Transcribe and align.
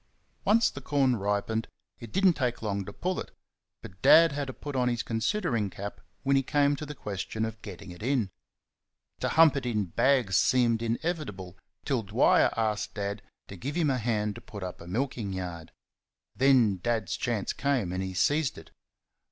Once 0.45 0.71
the 0.71 0.81
corn 0.81 1.15
ripened 1.15 1.67
it 1.99 2.11
did 2.11 2.25
n't 2.25 2.35
take 2.35 2.63
long 2.63 2.83
to 2.83 2.91
pull 2.91 3.19
it, 3.19 3.29
but 3.83 4.01
Dad 4.01 4.31
had 4.31 4.47
to 4.47 4.51
put 4.53 4.75
on 4.75 4.89
his 4.89 5.03
considering 5.03 5.69
cap 5.69 6.01
when 6.23 6.33
we 6.33 6.41
came 6.41 6.75
to 6.77 6.87
the 6.87 6.95
question 6.95 7.45
of 7.45 7.61
getting 7.61 7.91
it 7.91 8.01
in. 8.01 8.31
To 9.19 9.29
hump 9.29 9.55
it 9.55 9.63
in 9.67 9.85
bags 9.85 10.35
seemed 10.37 10.81
inevitable 10.81 11.55
till 11.85 12.01
Dwyer 12.01 12.51
asked 12.57 12.95
Dad 12.95 13.21
to 13.47 13.55
give 13.55 13.75
him 13.75 13.91
a 13.91 13.99
hand 13.99 14.33
to 14.33 14.41
put 14.41 14.63
up 14.63 14.81
a 14.81 14.87
milking 14.87 15.33
yard. 15.33 15.71
Then 16.35 16.79
Dad's 16.81 17.15
chance 17.15 17.53
came, 17.53 17.91
and 17.91 18.01
he 18.01 18.15
seized 18.15 18.57
it. 18.57 18.71